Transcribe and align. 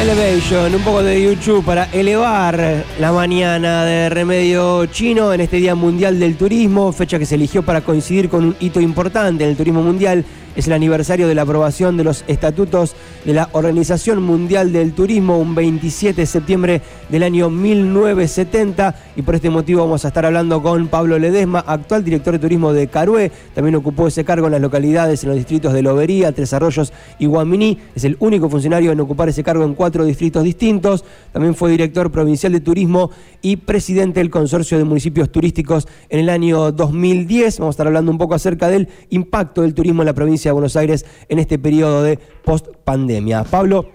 Elevation, 0.00 0.76
un 0.76 0.82
poco 0.82 1.02
de 1.02 1.20
YouTube 1.20 1.64
para 1.64 1.86
elevar 1.86 2.84
la 3.00 3.10
mañana 3.10 3.84
de 3.84 4.08
Remedio 4.08 4.86
Chino 4.86 5.32
en 5.32 5.40
este 5.40 5.56
Día 5.56 5.74
Mundial 5.74 6.20
del 6.20 6.36
Turismo, 6.36 6.92
fecha 6.92 7.18
que 7.18 7.26
se 7.26 7.34
eligió 7.34 7.64
para 7.64 7.80
coincidir 7.80 8.28
con 8.28 8.44
un 8.44 8.56
hito 8.60 8.80
importante 8.80 9.42
en 9.42 9.50
el 9.50 9.56
turismo 9.56 9.82
mundial 9.82 10.24
es 10.58 10.66
el 10.66 10.72
aniversario 10.72 11.28
de 11.28 11.36
la 11.36 11.42
aprobación 11.42 11.96
de 11.96 12.02
los 12.02 12.24
estatutos 12.26 12.96
de 13.24 13.32
la 13.32 13.48
Organización 13.52 14.20
Mundial 14.20 14.72
del 14.72 14.92
Turismo, 14.92 15.38
un 15.38 15.54
27 15.54 16.20
de 16.20 16.26
septiembre 16.26 16.82
del 17.08 17.22
año 17.22 17.48
1970. 17.48 18.96
Y 19.14 19.22
por 19.22 19.36
este 19.36 19.50
motivo 19.50 19.82
vamos 19.82 20.04
a 20.04 20.08
estar 20.08 20.26
hablando 20.26 20.60
con 20.60 20.88
Pablo 20.88 21.16
Ledesma, 21.16 21.60
actual 21.60 22.02
director 22.02 22.32
de 22.32 22.40
turismo 22.40 22.72
de 22.72 22.88
Carué. 22.88 23.30
También 23.54 23.76
ocupó 23.76 24.08
ese 24.08 24.24
cargo 24.24 24.46
en 24.46 24.52
las 24.52 24.60
localidades, 24.60 25.22
en 25.22 25.28
los 25.28 25.36
distritos 25.36 25.72
de 25.72 25.80
Lobería, 25.80 26.32
Tres 26.32 26.52
Arroyos 26.52 26.92
y 27.20 27.26
Guaminí. 27.26 27.78
Es 27.94 28.02
el 28.02 28.16
único 28.18 28.50
funcionario 28.50 28.90
en 28.90 28.98
ocupar 28.98 29.28
ese 29.28 29.44
cargo 29.44 29.62
en 29.62 29.74
cuatro 29.74 30.04
distritos 30.04 30.42
distintos. 30.42 31.04
También 31.32 31.54
fue 31.54 31.70
director 31.70 32.10
provincial 32.10 32.52
de 32.52 32.58
turismo 32.58 33.12
y 33.42 33.58
presidente 33.58 34.18
del 34.18 34.30
consorcio 34.30 34.76
de 34.76 34.82
municipios 34.82 35.30
turísticos 35.30 35.86
en 36.08 36.18
el 36.18 36.28
año 36.28 36.72
2010. 36.72 37.60
Vamos 37.60 37.74
a 37.74 37.74
estar 37.74 37.86
hablando 37.86 38.10
un 38.10 38.18
poco 38.18 38.34
acerca 38.34 38.66
del 38.66 38.88
impacto 39.10 39.62
del 39.62 39.72
turismo 39.72 40.02
en 40.02 40.06
la 40.06 40.14
provincia 40.14 40.47
Buenos 40.52 40.76
Aires 40.76 41.04
en 41.28 41.38
este 41.38 41.58
periodo 41.58 42.02
de 42.02 42.18
post-pandemia. 42.44 43.44
Pablo, 43.44 43.86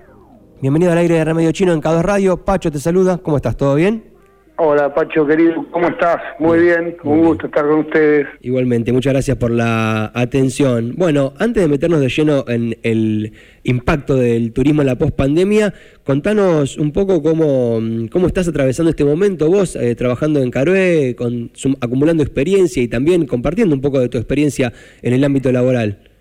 bienvenido 0.61 0.91
al 0.91 0.97
aire 0.97 1.15
de 1.15 1.25
Remedio 1.25 1.51
Chino 1.51 1.73
en 1.73 1.81
K2 1.81 2.01
Radio. 2.01 2.37
Pacho 2.37 2.71
te 2.71 2.79
saluda, 2.79 3.17
¿cómo 3.17 3.37
estás? 3.37 3.57
¿Todo 3.57 3.75
bien? 3.75 4.13
Hola 4.57 4.93
Pacho 4.93 5.25
querido, 5.25 5.65
¿cómo 5.71 5.87
estás? 5.87 6.17
Muy 6.37 6.59
bien, 6.59 6.95
un 7.03 7.25
gusto 7.25 7.47
estar 7.47 7.67
con 7.67 7.79
ustedes. 7.79 8.27
Igualmente, 8.41 8.93
muchas 8.93 9.13
gracias 9.13 9.35
por 9.37 9.49
la 9.49 10.11
atención. 10.13 10.93
Bueno, 10.95 11.33
antes 11.39 11.63
de 11.63 11.67
meternos 11.67 11.99
de 11.99 12.09
lleno 12.09 12.45
en 12.47 12.77
el 12.83 13.33
impacto 13.63 14.15
del 14.15 14.53
turismo 14.53 14.83
en 14.83 14.87
la 14.87 14.95
pospandemia, 14.95 15.73
contanos 16.03 16.77
un 16.77 16.91
poco 16.91 17.23
cómo, 17.23 17.79
cómo 18.11 18.27
estás 18.27 18.47
atravesando 18.47 18.91
este 18.91 19.03
momento 19.03 19.49
vos, 19.49 19.75
eh, 19.75 19.95
trabajando 19.95 20.39
en 20.39 20.51
Carué, 20.51 21.15
con, 21.17 21.49
acumulando 21.81 22.21
experiencia 22.21 22.83
y 22.83 22.87
también 22.87 23.25
compartiendo 23.25 23.73
un 23.73 23.81
poco 23.81 23.99
de 23.99 24.07
tu 24.07 24.19
experiencia 24.19 24.71
en 25.01 25.13
el 25.13 25.23
ámbito 25.23 25.51
laboral. 25.51 26.12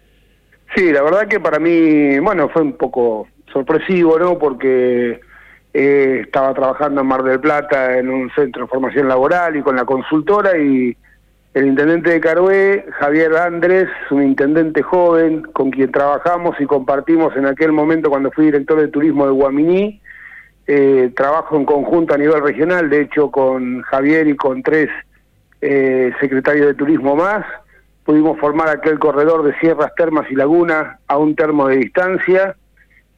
Sí, 0.74 0.90
la 0.90 1.02
verdad 1.02 1.28
que 1.28 1.38
para 1.38 1.58
mí, 1.58 2.18
bueno, 2.18 2.48
fue 2.48 2.62
un 2.62 2.72
poco 2.74 3.28
sorpresivo, 3.52 4.18
¿no? 4.18 4.38
Porque 4.38 5.20
eh, 5.74 6.20
estaba 6.24 6.54
trabajando 6.54 7.02
en 7.02 7.06
Mar 7.06 7.22
del 7.22 7.40
Plata 7.40 7.98
en 7.98 8.08
un 8.08 8.30
centro 8.30 8.62
de 8.62 8.68
formación 8.68 9.08
laboral 9.08 9.56
y 9.56 9.62
con 9.62 9.76
la 9.76 9.84
consultora 9.84 10.56
y 10.56 10.96
el 11.54 11.66
intendente 11.66 12.10
de 12.10 12.20
Carué, 12.20 12.86
Javier 12.98 13.36
Andrés, 13.36 13.88
un 14.10 14.22
intendente 14.22 14.80
joven 14.82 15.42
con 15.52 15.70
quien 15.70 15.92
trabajamos 15.92 16.58
y 16.58 16.64
compartimos 16.64 17.36
en 17.36 17.44
aquel 17.44 17.72
momento 17.72 18.08
cuando 18.08 18.30
fui 18.30 18.46
director 18.46 18.80
de 18.80 18.88
turismo 18.88 19.26
de 19.26 19.32
Guaminí, 19.32 20.00
eh, 20.66 21.12
trabajo 21.14 21.56
en 21.56 21.66
conjunto 21.66 22.14
a 22.14 22.18
nivel 22.18 22.42
regional, 22.42 22.88
de 22.88 23.02
hecho 23.02 23.30
con 23.30 23.82
Javier 23.82 24.28
y 24.28 24.36
con 24.36 24.62
tres 24.62 24.88
eh, 25.60 26.12
secretarios 26.20 26.68
de 26.68 26.74
turismo 26.74 27.16
más, 27.16 27.44
pudimos 28.04 28.38
formar 28.38 28.68
aquel 28.68 28.98
corredor 28.98 29.44
de 29.44 29.58
sierras, 29.58 29.94
termas 29.96 30.30
y 30.30 30.34
lagunas 30.34 30.98
a 31.06 31.18
un 31.18 31.34
termo 31.36 31.68
de 31.68 31.76
distancia, 31.76 32.56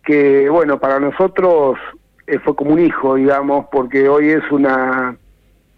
que 0.04 0.48
bueno, 0.48 0.78
para 0.78 1.00
nosotros 1.00 1.78
eh, 2.26 2.38
fue 2.38 2.54
como 2.54 2.72
un 2.72 2.80
hijo, 2.80 3.14
digamos, 3.14 3.66
porque 3.72 4.08
hoy 4.08 4.30
es 4.30 4.50
una 4.50 5.16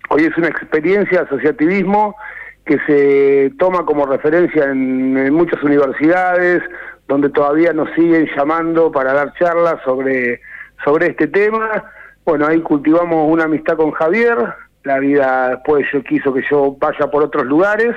hoy 0.09 0.25
es 0.25 0.37
una 0.37 0.49
experiencia 0.49 1.21
de 1.21 1.27
asociativismo 1.27 2.17
que 2.65 2.79
se 2.87 3.53
toma 3.59 3.85
como 3.85 4.07
referencia 4.07 4.65
en, 4.65 5.33
muchas 5.33 5.63
universidades, 5.63 6.63
donde 7.07 7.29
todavía 7.29 7.73
nos 7.73 7.89
siguen 7.95 8.29
llamando 8.37 8.91
para 8.91 9.13
dar 9.13 9.33
charlas 9.35 9.77
sobre, 9.85 10.41
sobre 10.85 11.09
este 11.09 11.29
tema. 11.29 11.85
Bueno, 12.25 12.47
ahí 12.47 12.61
cultivamos 12.61 13.31
una 13.31 13.45
amistad 13.45 13.77
con 13.77 13.93
Javier, 13.93 14.37
la 14.83 14.99
vida 14.99 15.51
después 15.51 15.87
yo 15.93 16.03
quiso 16.03 16.35
que 16.35 16.43
yo 16.51 16.77
vaya 16.81 17.09
por 17.09 17.23
otros 17.23 17.47
lugares, 17.47 17.95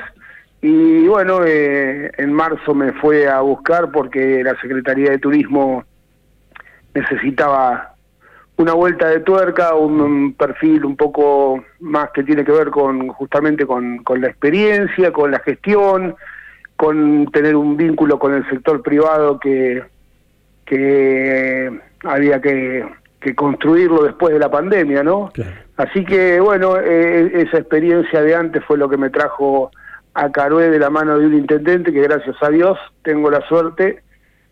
y 0.61 1.07
bueno, 1.07 1.45
eh, 1.45 2.11
en 2.17 2.33
marzo 2.33 2.73
me 2.73 2.91
fue 2.93 3.27
a 3.27 3.39
buscar 3.41 3.91
porque 3.91 4.43
la 4.43 4.59
Secretaría 4.59 5.11
de 5.11 5.19
Turismo 5.19 5.85
necesitaba 6.93 7.93
una 8.57 8.73
vuelta 8.73 9.07
de 9.07 9.21
tuerca, 9.21 9.73
un, 9.75 10.33
perfil 10.33 10.83
un 10.83 10.97
poco 10.97 11.63
más 11.79 12.09
que 12.11 12.23
tiene 12.23 12.43
que 12.43 12.51
ver 12.51 12.69
con 12.71 13.07
justamente 13.07 13.65
con, 13.65 14.03
con 14.03 14.19
la 14.19 14.27
experiencia, 14.27 15.13
con 15.13 15.31
la 15.31 15.39
gestión, 15.39 16.15
con 16.75 17.27
tener 17.31 17.55
un 17.55 17.77
vínculo 17.77 18.19
con 18.19 18.33
el 18.33 18.47
sector 18.49 18.81
privado 18.81 19.39
que, 19.39 19.81
que 20.65 21.71
había 22.03 22.41
que, 22.41 22.85
que 23.21 23.33
construirlo 23.33 24.03
después 24.03 24.33
de 24.33 24.39
la 24.39 24.51
pandemia, 24.51 25.03
¿no? 25.03 25.31
Así 25.77 26.03
que 26.03 26.41
bueno, 26.41 26.77
eh, 26.77 27.31
esa 27.33 27.59
experiencia 27.59 28.21
de 28.21 28.35
antes 28.35 28.61
fue 28.65 28.77
lo 28.77 28.89
que 28.89 28.97
me 28.97 29.09
trajo 29.09 29.71
a 30.13 30.31
Carué 30.31 30.69
de 30.69 30.79
la 30.79 30.89
mano 30.89 31.17
de 31.17 31.27
un 31.27 31.33
intendente 31.33 31.93
que 31.93 32.01
gracias 32.01 32.35
a 32.41 32.49
Dios 32.49 32.77
tengo 33.03 33.29
la 33.29 33.41
suerte 33.47 34.01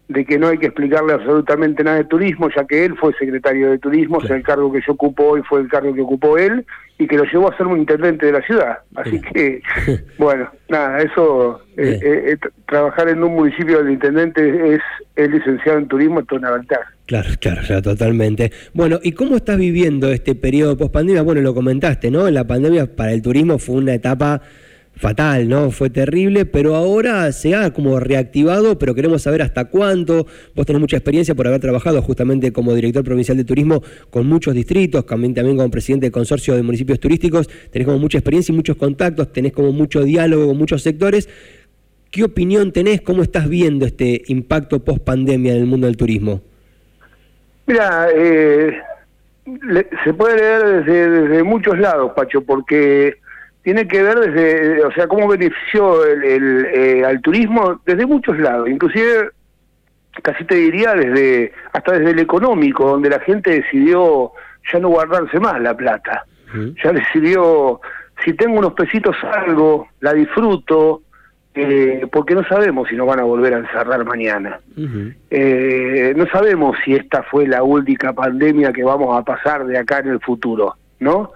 de 0.07 0.25
que 0.25 0.39
no 0.39 0.47
hay 0.47 0.57
que 0.57 0.67
explicarle 0.67 1.13
absolutamente 1.13 1.83
nada 1.83 1.97
de 1.97 2.05
turismo, 2.05 2.49
ya 2.55 2.65
que 2.65 2.85
él 2.85 2.95
fue 2.97 3.13
secretario 3.19 3.71
de 3.71 3.77
turismo, 3.77 4.21
el 4.21 4.43
cargo 4.43 4.71
que 4.71 4.79
yo 4.85 4.93
ocupo 4.93 5.25
hoy 5.25 5.41
fue 5.43 5.59
el 5.59 5.67
cargo 5.67 5.93
que 5.93 6.01
ocupó 6.01 6.37
él, 6.37 6.65
y 6.97 7.07
que 7.07 7.17
lo 7.17 7.25
llevó 7.25 7.51
a 7.51 7.57
ser 7.57 7.67
un 7.67 7.79
intendente 7.79 8.25
de 8.25 8.31
la 8.31 8.41
ciudad. 8.41 8.79
Así 8.95 9.21
que, 9.21 9.61
bueno, 10.17 10.49
nada, 10.69 11.01
eso, 11.01 11.61
eh, 11.75 11.99
eh, 12.01 12.31
eh, 12.31 12.37
trabajar 12.67 13.09
en 13.09 13.21
un 13.21 13.35
municipio 13.35 13.79
del 13.79 13.91
intendente 13.91 14.75
es, 14.75 14.81
es 15.15 15.29
licenciado 15.29 15.77
en 15.77 15.87
turismo, 15.87 16.21
esto 16.21 16.35
es 16.35 16.41
una 16.41 16.51
ventaja. 16.51 16.93
Claro, 17.05 17.29
claro, 17.39 17.61
claro, 17.65 17.81
totalmente. 17.81 18.51
Bueno, 18.73 18.99
¿y 19.03 19.11
cómo 19.11 19.35
estás 19.35 19.57
viviendo 19.57 20.09
este 20.11 20.35
periodo 20.35 20.77
post 20.77 20.93
pandemia? 20.93 21.21
Bueno, 21.21 21.41
lo 21.41 21.53
comentaste, 21.53 22.09
¿no? 22.09 22.29
La 22.29 22.47
pandemia 22.47 22.95
para 22.95 23.11
el 23.11 23.21
turismo 23.21 23.59
fue 23.59 23.75
una 23.75 23.93
etapa 23.93 24.41
fatal, 24.97 25.47
¿no? 25.47 25.71
Fue 25.71 25.89
terrible, 25.89 26.45
pero 26.45 26.75
ahora 26.75 27.31
se 27.31 27.55
ha 27.55 27.71
como 27.71 27.99
reactivado, 27.99 28.77
pero 28.77 28.95
queremos 28.95 29.21
saber 29.21 29.41
hasta 29.41 29.65
cuánto. 29.65 30.25
Vos 30.55 30.65
tenés 30.65 30.79
mucha 30.79 30.97
experiencia 30.97 31.35
por 31.35 31.47
haber 31.47 31.59
trabajado 31.61 32.01
justamente 32.01 32.51
como 32.51 32.73
director 32.73 33.03
provincial 33.03 33.37
de 33.37 33.43
turismo 33.43 33.83
con 34.09 34.27
muchos 34.27 34.53
distritos, 34.53 35.05
también, 35.05 35.33
también 35.33 35.57
como 35.57 35.69
presidente 35.69 36.07
del 36.07 36.11
consorcio 36.11 36.55
de 36.55 36.63
municipios 36.63 36.99
turísticos, 36.99 37.47
tenés 37.71 37.85
como 37.85 37.99
mucha 37.99 38.17
experiencia 38.17 38.51
y 38.51 38.55
muchos 38.55 38.75
contactos, 38.75 39.31
tenés 39.31 39.53
como 39.53 39.71
mucho 39.71 40.03
diálogo 40.03 40.47
con 40.47 40.57
muchos 40.57 40.81
sectores. 40.81 41.29
¿Qué 42.09 42.23
opinión 42.23 42.71
tenés? 42.71 43.01
¿Cómo 43.01 43.21
estás 43.21 43.47
viendo 43.47 43.85
este 43.85 44.23
impacto 44.27 44.83
post 44.83 45.03
pandemia 45.03 45.53
en 45.53 45.59
el 45.59 45.65
mundo 45.65 45.87
del 45.87 45.97
turismo? 45.97 46.41
Mira, 47.67 48.07
eh, 48.15 48.77
se 50.03 50.13
puede 50.13 50.37
leer 50.37 50.85
desde, 50.85 51.09
desde 51.09 51.43
muchos 51.43 51.77
lados, 51.77 52.13
Pacho, 52.15 52.41
porque 52.41 53.17
tiene 53.67 53.85
que 53.85 54.01
ver 54.01 54.17
desde, 54.17 54.81
o 54.85 54.91
sea, 54.93 55.07
cómo 55.09 55.27
benefició 55.27 56.05
el, 56.05 56.67
eh, 56.73 57.03
al 57.03 57.19
turismo 57.19 57.81
desde 57.85 58.05
muchos 58.05 58.39
lados, 58.39 58.69
inclusive 58.69 59.31
casi 60.23 60.45
te 60.45 60.55
diría 60.55 60.93
desde 60.93 61.51
hasta 61.73 61.97
desde 61.99 62.11
el 62.11 62.19
económico, 62.19 62.87
donde 62.87 63.09
la 63.09 63.19
gente 63.19 63.51
decidió 63.51 64.31
ya 64.71 64.79
no 64.79 64.87
guardarse 64.87 65.37
más 65.41 65.59
la 65.59 65.75
plata, 65.75 66.23
ya 66.81 66.93
decidió 66.93 67.81
si 68.23 68.31
tengo 68.35 68.57
unos 68.57 68.71
pesitos 68.71 69.17
algo, 69.21 69.89
la 69.99 70.13
disfruto, 70.13 71.01
eh, 71.53 72.07
porque 72.09 72.35
no 72.35 72.45
sabemos 72.45 72.87
si 72.87 72.95
nos 72.95 73.05
van 73.05 73.19
a 73.19 73.23
volver 73.23 73.53
a 73.53 73.57
encerrar 73.57 74.05
mañana. 74.05 74.61
eh, 75.29 76.13
no 76.15 76.25
sabemos 76.27 76.77
si 76.85 76.93
esta 76.93 77.21
fue 77.23 77.45
la 77.45 77.63
última 77.63 78.13
pandemia 78.13 78.71
que 78.71 78.85
vamos 78.85 79.19
a 79.19 79.25
pasar 79.25 79.65
de 79.65 79.77
acá 79.77 79.99
en 79.99 80.07
el 80.07 80.21
futuro, 80.21 80.77
¿no? 81.01 81.33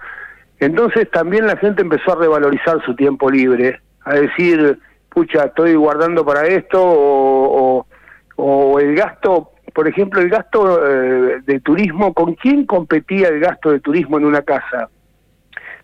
Entonces 0.62 1.10
también 1.10 1.48
la 1.48 1.56
gente 1.56 1.82
empezó 1.82 2.12
a 2.12 2.20
revalorizar 2.20 2.80
su 2.84 2.94
tiempo 2.94 3.28
libre, 3.28 3.80
a 4.04 4.14
decir, 4.14 4.78
pucha, 5.08 5.46
estoy 5.46 5.74
guardando 5.74 6.24
para 6.24 6.46
esto, 6.46 6.80
o, 6.80 8.78
el 8.78 8.94
gasto, 8.94 9.50
por 9.74 9.88
ejemplo, 9.88 10.20
el 10.20 10.28
gasto 10.28 10.80
eh, 10.88 11.40
de 11.44 11.58
turismo, 11.58 12.14
¿con 12.14 12.34
quién 12.34 12.64
competía 12.64 13.26
el 13.28 13.40
gasto 13.40 13.72
de 13.72 13.80
turismo 13.80 14.18
en 14.18 14.24
una 14.24 14.42
casa? 14.42 14.88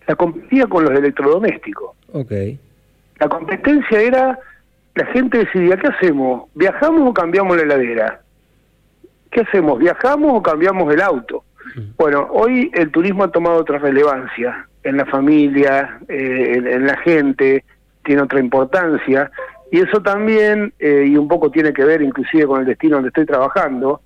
La 0.07 0.15
competía 0.15 0.65
con 0.65 0.85
los 0.85 0.97
electrodomésticos. 0.97 1.97
Okay. 2.13 2.57
La 3.19 3.27
competencia 3.27 3.99
era, 3.99 4.39
la 4.95 5.05
gente 5.07 5.39
decidía, 5.39 5.75
¿qué 5.75 5.87
hacemos? 5.87 6.49
¿Viajamos 6.55 7.01
o 7.01 7.13
cambiamos 7.13 7.57
la 7.57 7.63
heladera? 7.63 8.21
¿Qué 9.29 9.41
hacemos? 9.41 9.77
¿Viajamos 9.77 10.31
o 10.35 10.41
cambiamos 10.41 10.93
el 10.93 11.01
auto? 11.01 11.43
Bueno, 11.97 12.27
hoy 12.31 12.71
el 12.73 12.91
turismo 12.91 13.25
ha 13.25 13.31
tomado 13.31 13.57
otra 13.57 13.77
relevancia 13.77 14.68
en 14.83 14.97
la 14.97 15.05
familia, 15.05 15.99
eh, 16.07 16.53
en, 16.55 16.85
la 16.85 16.97
gente, 16.97 17.63
tiene 18.03 18.21
otra 18.21 18.39
importancia. 18.39 19.31
Y 19.71 19.79
eso 19.79 20.01
también, 20.01 20.73
eh, 20.79 21.05
y 21.07 21.17
un 21.17 21.27
poco 21.27 21.51
tiene 21.51 21.73
que 21.73 21.85
ver 21.85 22.01
inclusive 22.01 22.47
con 22.47 22.61
el 22.61 22.65
destino 22.65 22.95
donde 22.95 23.09
estoy 23.09 23.25
trabajando, 23.25 24.01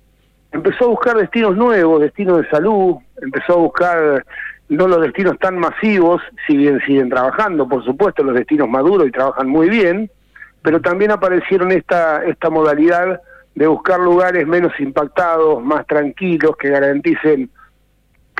empezó 0.52 0.84
a 0.84 0.88
buscar 0.88 1.16
destinos 1.16 1.56
nuevos, 1.56 2.00
destinos 2.00 2.42
de 2.42 2.48
salud, 2.48 2.96
empezó 3.20 3.54
a 3.54 3.56
buscar 3.56 4.24
no 4.68 4.88
los 4.88 5.00
destinos 5.02 5.38
tan 5.38 5.58
masivos, 5.58 6.22
si 6.46 6.56
bien 6.56 6.80
siguen 6.86 7.10
trabajando, 7.10 7.68
por 7.68 7.84
supuesto, 7.84 8.22
los 8.22 8.34
destinos 8.34 8.68
maduros 8.68 9.06
y 9.06 9.10
trabajan 9.12 9.48
muy 9.48 9.68
bien, 9.68 10.10
pero 10.62 10.80
también 10.80 11.10
aparecieron 11.10 11.70
esta, 11.72 12.24
esta 12.24 12.50
modalidad 12.50 13.20
de 13.54 13.66
buscar 13.66 14.00
lugares 14.00 14.46
menos 14.46 14.72
impactados, 14.80 15.62
más 15.62 15.86
tranquilos, 15.86 16.56
que 16.56 16.70
garanticen 16.70 17.50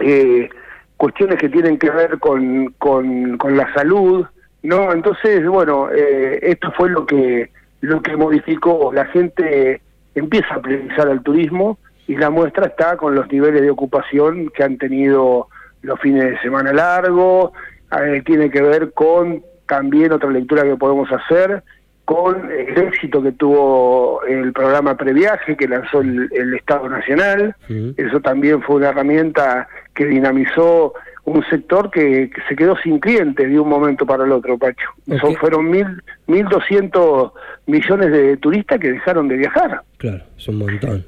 eh, 0.00 0.48
cuestiones 0.96 1.38
que 1.38 1.48
tienen 1.48 1.78
que 1.78 1.90
ver 1.90 2.18
con, 2.18 2.74
con, 2.78 3.56
la 3.56 3.72
salud, 3.74 4.26
¿no? 4.62 4.92
Entonces, 4.92 5.46
bueno, 5.46 5.90
eh, 5.90 6.38
esto 6.42 6.72
fue 6.76 6.90
lo 6.90 7.06
que, 7.06 7.50
lo 7.80 8.00
que 8.02 8.16
modificó. 8.16 8.92
La 8.92 9.06
gente 9.06 9.80
empieza 10.14 10.54
a 10.54 10.62
priorizar 10.62 11.08
el 11.08 11.22
turismo 11.22 11.78
y 12.06 12.16
la 12.16 12.30
muestra 12.30 12.66
está 12.66 12.96
con 12.96 13.14
los 13.14 13.30
niveles 13.30 13.62
de 13.62 13.70
ocupación 13.70 14.50
que 14.54 14.62
han 14.62 14.78
tenido 14.78 15.48
los 15.82 16.00
fines 16.00 16.30
de 16.30 16.40
semana 16.40 16.72
largos, 16.72 17.52
eh, 18.00 18.22
tiene 18.24 18.50
que 18.50 18.62
ver 18.62 18.92
con 18.92 19.42
también 19.66 20.12
otra 20.12 20.30
lectura 20.30 20.62
que 20.62 20.76
podemos 20.76 21.10
hacer, 21.12 21.62
con 22.04 22.50
el 22.50 22.76
éxito 22.76 23.22
que 23.22 23.32
tuvo 23.32 24.22
el 24.24 24.52
programa 24.52 24.96
Previaje 24.96 25.56
que 25.56 25.66
lanzó 25.66 26.00
el, 26.00 26.54
Estado 26.54 26.88
Nacional. 26.88 27.56
Eso 27.96 28.20
también 28.20 28.62
fue 28.62 28.76
una 28.76 28.90
herramienta 28.90 29.68
que 29.94 30.06
dinamizó 30.06 30.92
un 31.24 31.42
sector 31.48 31.90
que, 31.90 32.30
se 32.48 32.56
quedó 32.56 32.76
sin 32.82 32.98
clientes 32.98 33.48
de 33.48 33.58
un 33.58 33.68
momento 33.68 34.04
para 34.04 34.24
el 34.24 34.32
otro, 34.32 34.58
Pacho. 34.58 34.86
Son, 35.20 35.34
fueron 35.36 35.70
mil, 35.70 35.86
mil 36.26 36.44
doscientos 36.46 37.32
millones 37.66 38.12
de 38.12 38.36
turistas 38.36 38.78
que 38.78 38.92
dejaron 38.92 39.28
de 39.28 39.36
viajar. 39.38 39.80
Claro, 39.96 40.22
es 40.36 40.48
un 40.48 40.58
montón. 40.58 41.04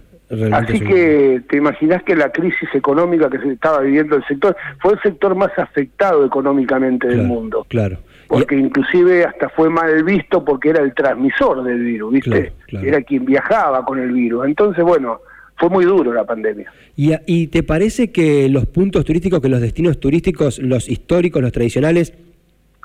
Así 0.53 0.81
que 0.81 1.43
te 1.49 1.59
imaginas 1.59 2.03
que 2.03 2.17
la 2.17 2.33
crisis 2.33 2.69
económica 2.75 3.31
que 3.31 3.39
se 3.39 3.53
estaba 3.53 3.81
viviendo 3.81 4.17
el 4.17 4.25
sector 4.25 4.57
fue 4.81 4.95
el 4.95 5.01
sector 5.01 5.35
más 5.37 5.57
afectado 5.57 6.25
económicamente 6.25 7.07
del 7.07 7.23
mundo. 7.23 7.65
Claro. 7.69 7.99
Porque 8.29 8.57
inclusive 8.57 9.25
hasta 9.25 9.49
fue 9.49 9.71
mal 9.71 10.03
visto 10.03 10.45
porque 10.45 10.71
era 10.71 10.83
el 10.83 10.95
transmisor 10.95 11.63
del 11.63 11.83
virus, 11.83 12.13
¿viste? 12.13 12.53
Era 12.73 13.01
quien 13.03 13.25
viajaba 13.25 13.85
con 13.85 13.99
el 13.99 14.13
virus. 14.13 14.47
Entonces, 14.47 14.85
bueno, 14.85 15.21
fue 15.57 15.69
muy 15.69 15.85
duro 15.85 16.13
la 16.13 16.25
pandemia. 16.25 16.71
¿Y, 16.97 17.13
¿Y 17.27 17.47
te 17.49 17.63
parece 17.63 18.11
que 18.11 18.49
los 18.49 18.67
puntos 18.67 19.05
turísticos, 19.05 19.41
que 19.41 19.49
los 19.49 19.61
destinos 19.61 20.01
turísticos, 20.01 20.59
los 20.59 20.89
históricos, 20.89 21.41
los 21.41 21.53
tradicionales, 21.53 22.15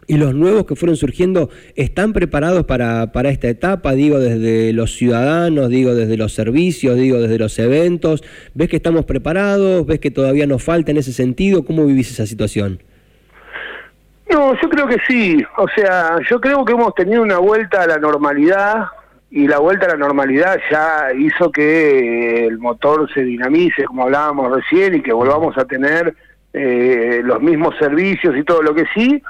y 0.08 0.18
los 0.18 0.34
nuevos 0.34 0.66
que 0.66 0.76
fueron 0.76 0.98
surgiendo 0.98 1.50
están 1.76 2.14
preparados 2.14 2.66
para, 2.66 3.12
para 3.12 3.30
esta 3.30 3.48
etapa, 3.48 3.94
digo, 3.94 4.20
desde 4.20 4.74
los 4.74 4.96
ciudadanos, 4.96 5.70
digo, 5.70 5.96
desde 5.96 6.18
los 6.18 6.34
servicios, 6.34 6.98
digo, 6.98 7.20
desde 7.20 7.38
los 7.38 7.58
eventos. 7.60 8.24
¿Ves 8.54 8.70
que 8.70 8.76
estamos 8.76 9.06
preparados? 9.06 9.86
¿Ves 9.86 10.00
que 10.00 10.12
todavía 10.12 10.48
nos 10.48 10.64
falta 10.64 10.92
en 10.92 10.98
ese 10.98 11.14
sentido? 11.14 11.64
¿Cómo 11.64 11.86
vivís 11.86 12.12
esa 12.12 12.26
situación? 12.26 12.82
No, 14.31 14.60
yo 14.60 14.69
creo 14.69 14.88
que 14.88 14.98
sí. 15.07 15.44
O 15.57 15.68
sea, 15.68 16.18
yo 16.30 16.39
creo 16.39 16.63
que 16.63 16.74
hemos 16.74 16.94
tenido 16.95 17.22
una 17.22 17.38
vuelta 17.38 17.83
a 17.83 17.88
la 17.88 17.98
normalidad 17.98 18.86
y 19.30 19.48
la 19.48 19.60
vuelta 19.60 19.86
a 19.86 19.89
la 19.89 19.98
normalidad 19.98 20.60
ya 20.69 21.13
hizo 21.18 21.51
que 21.51 22.45
el 22.45 22.57
motor 22.57 23.12
se 23.13 23.24
dinamice, 23.24 23.86
como 23.86 24.04
hablábamos 24.04 24.51
recién, 24.56 24.95
y 24.95 25.01
que 25.01 25.13
volvamos 25.13 25.57
a 25.57 25.66
tener 25.66 26.13
eh, 26.54 27.22
los 27.24 27.42
mismos 27.42 27.75
servicios 27.80 28.36
y 28.36 28.44
todo 28.44 28.62
lo 28.62 28.74
que 28.74 28.86
sí 28.94 29.22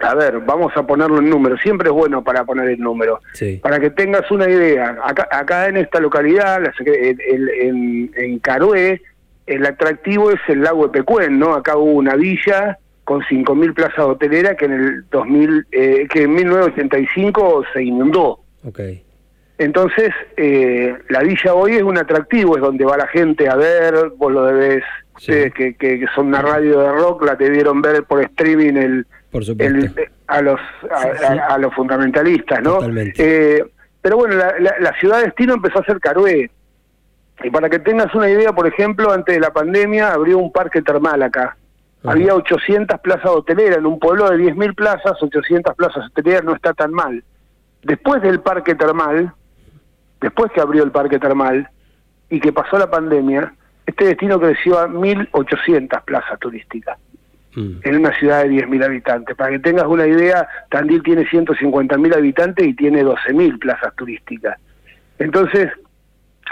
a 0.00 0.14
ver, 0.14 0.38
vamos 0.40 0.72
a 0.76 0.86
ponerlo 0.86 1.18
en 1.18 1.28
número, 1.28 1.56
siempre 1.58 1.88
es 1.88 1.94
bueno 1.94 2.22
para 2.22 2.44
poner 2.44 2.68
el 2.68 2.80
número. 2.80 3.20
Para 3.62 3.80
que 3.80 3.90
tengas 3.90 4.30
una 4.30 4.48
idea, 4.48 4.96
acá, 5.04 5.68
en 5.68 5.76
esta 5.76 5.98
localidad, 5.98 6.62
en, 6.86 8.10
en, 8.14 8.38
Carué, 8.38 9.02
el 9.46 9.66
atractivo 9.66 10.30
es 10.30 10.40
el 10.46 10.62
lago 10.62 10.84
de 10.84 10.90
Pecuén, 10.90 11.38
¿no? 11.38 11.54
Acá 11.54 11.76
hubo 11.76 11.92
una 11.92 12.14
villa 12.14 12.78
con 13.08 13.22
5.000 13.22 13.72
plazas 13.72 14.00
hoteleras 14.00 14.54
que 14.58 14.66
en 14.66 14.72
el 14.72 15.04
2000, 15.08 15.66
eh, 15.72 16.06
que 16.12 16.24
en 16.24 16.34
1985 16.34 17.64
se 17.72 17.82
inundó. 17.82 18.40
Okay. 18.62 19.02
Entonces, 19.56 20.10
eh, 20.36 20.94
la 21.08 21.20
villa 21.22 21.54
hoy 21.54 21.76
es 21.76 21.82
un 21.82 21.96
atractivo, 21.96 22.56
es 22.56 22.60
donde 22.60 22.84
va 22.84 22.98
la 22.98 23.06
gente 23.06 23.48
a 23.48 23.56
ver, 23.56 24.12
vos 24.18 24.30
lo 24.30 24.44
debes, 24.44 24.84
eh, 25.26 25.50
que, 25.56 25.74
que, 25.74 26.04
son 26.14 26.26
una 26.26 26.42
radio 26.42 26.80
de 26.80 26.92
rock, 26.92 27.24
la 27.24 27.38
te 27.38 27.48
vieron 27.48 27.80
ver 27.80 28.04
por 28.04 28.22
streaming 28.22 28.74
el 28.74 29.06
a 30.26 30.42
los 30.42 30.60
a, 30.90 31.56
los 31.56 31.74
fundamentalistas, 31.74 32.62
¿no? 32.62 32.80
Eh, 33.16 33.64
pero 34.02 34.18
bueno, 34.18 34.34
la, 34.36 34.92
ciudad 35.00 35.20
de 35.20 35.24
destino 35.28 35.54
empezó 35.54 35.80
a 35.80 35.84
ser 35.84 35.98
Carué. 35.98 36.50
Y 37.42 37.50
para 37.50 37.70
que 37.70 37.78
tengas 37.78 38.14
una 38.14 38.28
idea, 38.28 38.52
por 38.52 38.66
ejemplo, 38.66 39.12
antes 39.12 39.34
de 39.34 39.40
la 39.40 39.50
pandemia 39.50 40.12
abrió 40.12 40.36
un 40.36 40.52
parque 40.52 40.82
termal 40.82 41.22
acá. 41.22 41.56
Había 42.04 42.34
800 42.34 43.00
plazas 43.00 43.30
hoteleras, 43.30 43.78
en 43.78 43.86
un 43.86 43.98
pueblo 43.98 44.30
de 44.30 44.38
10.000 44.38 44.74
plazas, 44.74 45.20
800 45.20 45.74
plazas 45.74 46.06
hoteleras 46.06 46.44
no 46.44 46.54
está 46.54 46.72
tan 46.72 46.92
mal. 46.92 47.24
Después 47.82 48.22
del 48.22 48.40
parque 48.40 48.74
termal, 48.74 49.32
después 50.20 50.52
que 50.52 50.60
abrió 50.60 50.84
el 50.84 50.92
parque 50.92 51.18
termal 51.18 51.68
y 52.30 52.40
que 52.40 52.52
pasó 52.52 52.78
la 52.78 52.88
pandemia, 52.88 53.52
este 53.84 54.04
destino 54.04 54.38
creció 54.38 54.78
a 54.78 54.86
1.800 54.86 56.04
plazas 56.04 56.38
turísticas. 56.38 56.98
Mm. 57.58 57.80
en 57.82 57.96
una 57.96 58.12
ciudad 58.14 58.44
de 58.44 58.50
10.000 58.50 58.84
habitantes. 58.84 59.36
Para 59.36 59.50
que 59.50 59.58
tengas 59.58 59.86
una 59.86 60.06
idea, 60.06 60.46
Tandil 60.70 61.02
tiene 61.02 61.26
150.000 61.26 62.14
habitantes 62.14 62.66
y 62.66 62.74
tiene 62.74 63.02
12.000 63.02 63.58
plazas 63.58 63.94
turísticas. 63.96 64.58
Entonces, 65.18 65.70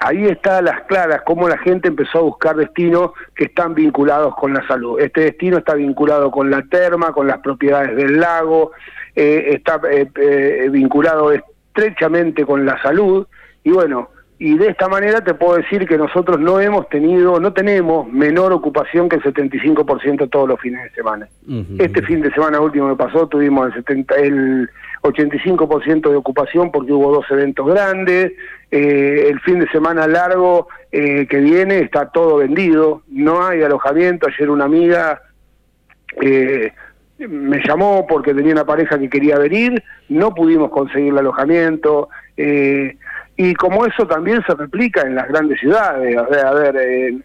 ahí 0.00 0.26
está 0.26 0.60
las 0.62 0.82
claras 0.82 1.22
cómo 1.24 1.48
la 1.48 1.58
gente 1.58 1.88
empezó 1.88 2.18
a 2.18 2.22
buscar 2.22 2.56
destinos 2.56 3.12
que 3.34 3.44
están 3.44 3.74
vinculados 3.74 4.34
con 4.36 4.52
la 4.54 4.66
salud. 4.66 5.00
Este 5.00 5.22
destino 5.22 5.58
está 5.58 5.74
vinculado 5.74 6.30
con 6.30 6.50
la 6.50 6.62
terma, 6.62 7.12
con 7.12 7.26
las 7.26 7.38
propiedades 7.38 7.96
del 7.96 8.18
lago, 8.18 8.72
eh, 9.14 9.46
está 9.50 9.80
eh, 9.90 10.08
eh, 10.16 10.68
vinculado 10.70 11.32
estrechamente 11.32 12.44
con 12.44 12.64
la 12.64 12.80
salud 12.82 13.26
y 13.64 13.70
bueno, 13.70 14.10
y 14.38 14.58
de 14.58 14.68
esta 14.68 14.86
manera 14.88 15.22
te 15.22 15.32
puedo 15.32 15.56
decir 15.56 15.86
que 15.86 15.96
nosotros 15.96 16.38
no 16.38 16.60
hemos 16.60 16.88
tenido, 16.90 17.40
no 17.40 17.54
tenemos 17.54 18.06
menor 18.12 18.52
ocupación 18.52 19.08
que 19.08 19.16
el 19.16 19.22
75% 19.22 20.28
todos 20.28 20.46
los 20.46 20.60
fines 20.60 20.82
de 20.84 20.90
semana. 20.90 21.26
Este 21.78 22.02
fin 22.02 22.20
de 22.20 22.30
semana 22.32 22.60
último 22.60 22.90
que 22.90 23.02
pasó 23.02 23.26
tuvimos 23.28 23.68
el, 23.68 23.74
70, 23.74 24.14
el 24.16 24.70
85% 25.02 26.10
de 26.10 26.16
ocupación 26.16 26.70
porque 26.70 26.92
hubo 26.92 27.14
dos 27.14 27.24
eventos 27.30 27.66
grandes, 27.66 28.32
eh, 28.70 29.28
el 29.30 29.40
fin 29.40 29.58
de 29.58 29.68
semana 29.68 30.06
largo 30.06 30.68
eh, 30.92 31.26
que 31.26 31.38
viene 31.38 31.78
está 31.78 32.10
todo 32.10 32.36
vendido, 32.36 33.02
no 33.08 33.46
hay 33.46 33.62
alojamiento, 33.62 34.26
ayer 34.28 34.50
una 34.50 34.64
amiga... 34.64 35.22
Eh, 36.20 36.72
me 37.18 37.62
llamó 37.66 38.06
porque 38.06 38.34
tenía 38.34 38.52
una 38.52 38.66
pareja 38.66 38.98
que 38.98 39.08
quería 39.08 39.38
venir, 39.38 39.82
no 40.10 40.34
pudimos 40.34 40.70
conseguir 40.70 41.12
el 41.12 41.18
alojamiento, 41.18 42.10
eh, 42.36 42.98
y 43.36 43.54
como 43.54 43.84
eso 43.84 44.06
también 44.06 44.42
se 44.46 44.54
replica 44.54 45.02
en 45.02 45.14
las 45.14 45.28
grandes 45.28 45.60
ciudades, 45.60 46.16
o 46.16 46.32
sea, 46.32 46.48
a 46.48 46.54
ver, 46.54 46.76
eh, 46.76 47.18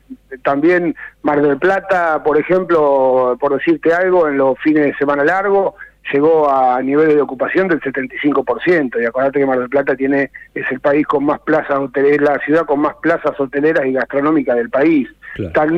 también 0.43 0.95
Mar 1.21 1.41
del 1.41 1.57
Plata, 1.57 2.21
por 2.23 2.37
ejemplo, 2.37 3.37
por 3.39 3.53
decirte 3.53 3.93
algo, 3.93 4.27
en 4.27 4.37
los 4.37 4.57
fines 4.59 4.83
de 4.83 4.95
semana 4.95 5.23
largo 5.23 5.75
llegó 6.11 6.51
a 6.51 6.81
niveles 6.81 7.15
de 7.15 7.21
ocupación 7.21 7.69
del 7.69 7.79
75%, 7.79 9.01
y 9.01 9.05
acordate 9.05 9.39
que 9.39 9.45
Mar 9.45 9.59
del 9.59 9.69
Plata 9.69 9.95
tiene 9.95 10.31
es 10.53 10.69
el 10.71 10.81
país 10.81 11.07
con 11.07 11.23
más 11.23 11.39
plazas 11.41 11.77
hoteleras, 11.77 12.29
la 12.29 12.45
ciudad 12.45 12.65
con 12.65 12.81
más 12.81 12.95
plazas 13.01 13.39
hoteleras 13.39 13.85
y 13.85 13.93
gastronómicas 13.93 14.57
del 14.57 14.69
país. 14.69 15.07
Claro. 15.35 15.71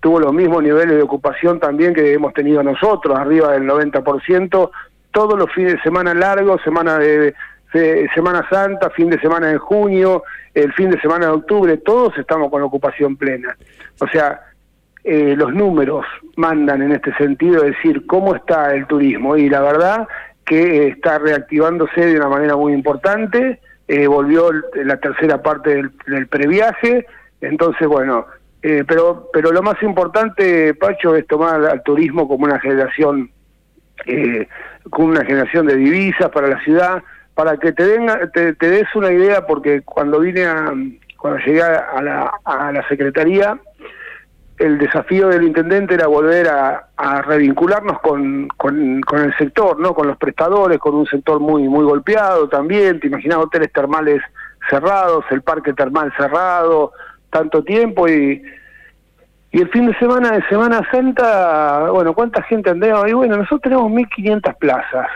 tuvo 0.00 0.20
los 0.20 0.32
mismos 0.32 0.62
niveles 0.62 0.96
de 0.96 1.02
ocupación 1.02 1.60
también 1.60 1.92
que 1.92 2.14
hemos 2.14 2.32
tenido 2.32 2.62
nosotros, 2.62 3.18
arriba 3.18 3.52
del 3.52 3.64
90%, 3.64 4.70
todos 5.10 5.38
los 5.38 5.52
fines 5.52 5.74
de 5.74 5.82
semana 5.82 6.14
largos, 6.14 6.62
semana 6.62 6.98
de 6.98 7.34
Semana 8.14 8.46
Santa, 8.48 8.90
fin 8.90 9.10
de 9.10 9.20
semana 9.20 9.48
de 9.48 9.58
junio, 9.58 10.22
el 10.54 10.72
fin 10.72 10.90
de 10.90 11.00
semana 11.00 11.26
de 11.26 11.32
octubre, 11.32 11.76
todos 11.78 12.16
estamos 12.16 12.50
con 12.50 12.62
ocupación 12.62 13.16
plena. 13.16 13.56
O 14.00 14.08
sea, 14.08 14.40
eh, 15.08 15.36
los 15.36 15.54
números 15.54 16.04
mandan 16.34 16.82
en 16.82 16.90
este 16.90 17.14
sentido, 17.14 17.62
decir, 17.62 18.06
cómo 18.06 18.34
está 18.34 18.74
el 18.74 18.86
turismo. 18.88 19.36
Y 19.36 19.48
la 19.48 19.60
verdad 19.60 20.08
que 20.44 20.88
está 20.88 21.20
reactivándose 21.20 22.06
de 22.06 22.16
una 22.16 22.28
manera 22.28 22.56
muy 22.56 22.72
importante, 22.72 23.60
eh, 23.86 24.06
volvió 24.08 24.50
la 24.74 24.96
tercera 24.96 25.40
parte 25.42 25.82
del, 26.06 26.26
previaje, 26.26 27.06
entonces, 27.40 27.86
bueno, 27.86 28.26
eh, 28.62 28.82
pero, 28.88 29.28
pero 29.32 29.52
lo 29.52 29.62
más 29.62 29.80
importante, 29.82 30.74
Pacho, 30.74 31.14
es 31.14 31.24
tomar 31.28 31.64
al 31.64 31.84
turismo 31.84 32.26
como 32.26 32.44
una 32.44 32.58
generación, 32.58 33.30
como 34.90 35.08
una 35.08 35.24
generación 35.24 35.66
de 35.66 35.76
divisas 35.76 36.30
para 36.30 36.48
la 36.48 36.60
ciudad, 36.64 37.00
para 37.36 37.58
que 37.58 37.70
te, 37.72 37.86
den, 37.86 38.08
te, 38.32 38.54
des 38.54 38.88
una 38.94 39.12
idea, 39.12 39.46
porque 39.46 39.82
cuando 39.82 40.20
vine 40.20 40.46
a, 40.46 40.72
cuando 41.18 41.38
llegué 41.44 41.62
a 41.62 42.00
la, 42.02 42.84
Secretaría, 42.88 43.58
el 44.56 44.78
desafío 44.78 45.28
del 45.28 45.42
intendente 45.42 45.92
era 45.92 46.06
volver 46.06 46.48
a, 46.48 46.88
a 46.96 47.20
revincularnos 47.20 48.00
con, 48.00 48.48
con, 48.56 49.02
con, 49.02 49.20
el 49.20 49.36
sector, 49.36 49.78
¿no? 49.78 49.92
con 49.92 50.06
los 50.06 50.16
prestadores, 50.16 50.78
con 50.78 50.94
un 50.94 51.04
sector 51.04 51.38
muy, 51.38 51.68
muy 51.68 51.84
golpeado 51.84 52.48
también, 52.48 53.00
te 53.00 53.08
imaginas 53.08 53.36
hoteles 53.36 53.70
termales 53.70 54.22
cerrados, 54.70 55.26
el 55.30 55.42
parque 55.42 55.74
termal 55.74 56.10
cerrado, 56.16 56.92
tanto 57.28 57.62
tiempo 57.62 58.08
y, 58.08 58.42
y 59.52 59.60
el 59.60 59.68
fin 59.68 59.88
de 59.88 59.98
semana 59.98 60.32
de 60.32 60.42
Semana 60.48 60.80
Santa, 60.90 61.90
bueno, 61.90 62.14
¿cuánta 62.14 62.42
gente 62.44 62.70
andaba? 62.70 63.06
Y 63.10 63.12
bueno, 63.12 63.36
nosotros 63.36 63.60
tenemos 63.60 63.92
1.500 63.92 64.56
plazas. 64.56 65.08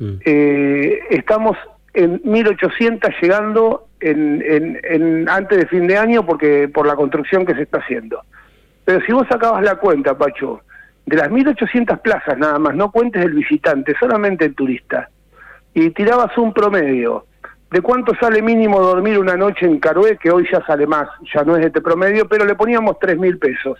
Mm. 0.00 0.14
Eh, 0.24 1.00
estamos 1.10 1.56
en 1.94 2.20
1800 2.24 3.10
llegando 3.20 3.86
en, 4.00 4.42
en, 4.82 5.28
antes 5.28 5.58
de 5.58 5.66
fin 5.66 5.86
de 5.86 5.96
año 5.96 6.24
porque 6.24 6.68
por 6.68 6.86
la 6.86 6.96
construcción 6.96 7.46
que 7.46 7.54
se 7.54 7.62
está 7.62 7.78
haciendo. 7.78 8.22
Pero 8.84 9.04
si 9.04 9.12
vos 9.12 9.26
sacabas 9.28 9.62
la 9.62 9.76
cuenta, 9.76 10.16
Pacho, 10.16 10.62
de 11.06 11.16
las 11.16 11.30
1800 11.30 12.00
plazas 12.00 12.38
nada 12.38 12.58
más, 12.58 12.74
no 12.74 12.90
cuentes 12.90 13.24
el 13.24 13.34
visitante, 13.34 13.94
solamente 13.98 14.46
el 14.46 14.54
turista, 14.54 15.10
y 15.74 15.90
tirabas 15.90 16.36
un 16.38 16.52
promedio 16.52 17.26
de 17.70 17.80
cuánto 17.80 18.14
sale 18.16 18.42
mínimo 18.42 18.80
dormir 18.80 19.18
una 19.18 19.36
noche 19.36 19.66
en 19.66 19.78
Carué, 19.78 20.16
que 20.16 20.30
hoy 20.30 20.48
ya 20.50 20.64
sale 20.66 20.86
más, 20.86 21.08
ya 21.32 21.44
no 21.44 21.56
es 21.56 21.64
este 21.64 21.80
promedio, 21.80 22.26
pero 22.26 22.44
le 22.44 22.54
poníamos 22.54 22.98
tres 22.98 23.16
mil 23.16 23.38
pesos. 23.38 23.78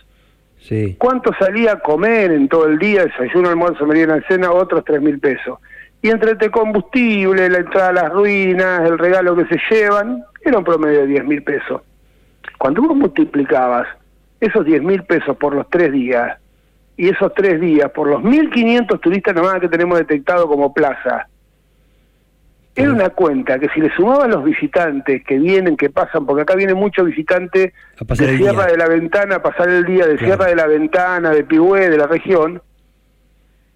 Sí. 0.61 0.95
¿Cuánto 0.99 1.33
salía 1.39 1.73
a 1.73 1.81
comer 1.81 2.31
en 2.31 2.49
todo 2.49 2.67
el 2.67 2.79
día, 2.79 3.05
desayuno, 3.05 3.49
almuerzo, 3.49 3.87
merienda, 3.87 4.23
cena? 4.29 4.53
Otros 4.53 4.85
tres 4.85 5.00
mil 5.00 5.19
pesos. 5.19 5.59
Y 6.02 6.09
entre 6.09 6.33
el 6.33 6.50
combustible, 6.50 7.49
la 7.49 7.59
entrada 7.59 7.88
a 7.88 7.92
las 7.92 8.11
ruinas, 8.11 8.88
el 8.88 8.99
regalo 8.99 9.37
que 9.37 9.47
se 9.47 9.61
llevan, 9.71 10.25
era 10.42 10.59
un 10.59 10.64
promedio 10.64 11.00
de 11.00 11.07
diez 11.07 11.25
mil 11.25 11.42
pesos. 11.42 11.83
Cuando 12.59 12.83
vos 12.83 12.97
multiplicabas 12.97 13.87
esos 14.40 14.64
diez 14.64 14.83
mil 14.83 15.02
pesos 15.04 15.37
por 15.37 15.54
los 15.54 15.69
tres 15.69 15.92
días, 15.92 16.38
y 17.00 17.09
esos 17.09 17.33
tres 17.33 17.59
días 17.59 17.90
por 17.92 18.07
los 18.07 18.21
1.500 18.21 19.00
turistas 19.00 19.35
nomás 19.35 19.59
que 19.59 19.71
tenemos 19.71 19.97
detectado 19.97 20.47
como 20.47 20.75
plaza, 20.75 21.28
era 22.75 22.92
una 22.92 23.09
cuenta 23.09 23.59
que 23.59 23.71
si 23.71 23.80
le 23.80 23.90
sumaban 23.97 24.30
los 24.30 24.45
visitantes 24.45 25.25
que 25.25 25.38
vienen, 25.38 25.78
que 25.78 25.88
pasan, 25.88 26.26
porque 26.26 26.42
acá 26.42 26.54
viene 26.57 26.75
mucho 26.75 27.04
visitante 27.04 27.73
de 27.99 28.37
Sierra 28.37 28.66
de 28.66 28.76
la 28.76 28.87
Ventana 28.87 29.37
a 29.37 29.42
pasar 29.42 29.71
el 29.71 29.87
día, 29.87 30.07
de 30.07 30.19
Sierra 30.19 30.45
de 30.45 30.57
la 30.57 30.66
Ventana, 30.66 31.30
de 31.30 31.42
Pigüé, 31.42 31.88
de 31.88 31.97
la 31.97 32.07
región, 32.07 32.61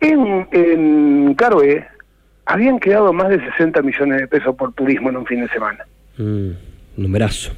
en, 0.01 0.47
en 0.53 1.35
Caroe 1.35 1.87
habían 2.47 2.79
quedado 2.79 3.13
más 3.13 3.29
de 3.29 3.41
60 3.41 3.83
millones 3.83 4.21
de 4.21 4.29
pesos 4.29 4.55
por 4.57 4.73
turismo 4.73 5.11
en 5.11 5.17
un 5.17 5.27
fin 5.27 5.41
de 5.41 5.49
semana. 5.49 5.85
Mm, 6.17 6.51
numerazo. 6.97 7.53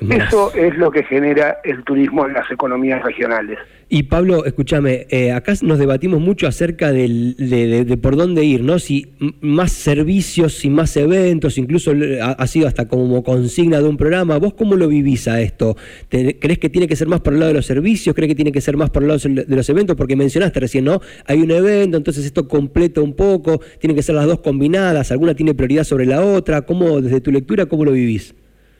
Eso 0.00 0.52
es 0.54 0.76
lo 0.76 0.90
que 0.90 1.04
genera 1.04 1.58
el 1.64 1.84
turismo 1.84 2.26
en 2.26 2.32
las 2.32 2.50
economías 2.50 3.02
regionales. 3.02 3.58
Y 3.94 4.04
Pablo, 4.04 4.46
escúchame, 4.46 5.06
eh, 5.10 5.32
acá 5.32 5.52
nos 5.60 5.78
debatimos 5.78 6.18
mucho 6.18 6.46
acerca 6.46 6.90
de, 6.92 7.98
por 8.00 8.16
dónde 8.16 8.42
ir, 8.42 8.62
¿no? 8.62 8.78
Si 8.78 9.12
más 9.42 9.70
servicios 9.70 10.64
y 10.64 10.70
más 10.70 10.96
eventos, 10.96 11.58
incluso 11.58 11.92
ha, 12.22 12.46
sido 12.46 12.68
hasta 12.68 12.88
como 12.88 13.22
consigna 13.22 13.82
de 13.82 13.88
un 13.88 13.98
programa. 13.98 14.38
¿Vos 14.38 14.54
cómo 14.54 14.76
lo 14.76 14.88
vivís 14.88 15.28
a 15.28 15.42
esto? 15.42 15.76
¿Crees 16.08 16.58
que 16.58 16.70
tiene 16.70 16.88
que 16.88 16.96
ser 16.96 17.06
más 17.06 17.20
por 17.20 17.34
el 17.34 17.40
lado 17.40 17.50
de 17.50 17.56
los 17.56 17.66
servicios? 17.66 18.16
¿Crees 18.16 18.30
que 18.30 18.34
tiene 18.34 18.50
que 18.50 18.62
ser 18.62 18.78
más 18.78 18.88
por 18.88 19.02
el 19.02 19.08
lado 19.08 19.20
de 19.28 19.56
los 19.56 19.68
eventos? 19.68 19.94
Porque 19.94 20.16
mencionaste 20.16 20.58
recién, 20.58 20.86
¿no? 20.86 21.02
Hay 21.26 21.42
un 21.42 21.50
evento, 21.50 21.98
entonces 21.98 22.24
esto 22.24 22.48
completa 22.48 23.02
un 23.02 23.12
poco, 23.12 23.60
tienen 23.78 23.94
que 23.94 24.02
ser 24.02 24.14
las 24.14 24.26
dos 24.26 24.40
combinadas, 24.40 25.12
alguna 25.12 25.34
tiene 25.34 25.52
prioridad 25.52 25.84
sobre 25.84 26.06
la 26.06 26.24
otra. 26.24 26.62
¿Cómo, 26.62 27.02
desde 27.02 27.20
tu 27.20 27.30
lectura, 27.30 27.66
cómo 27.66 27.84
lo 27.84 27.92
vivís? 27.92 28.34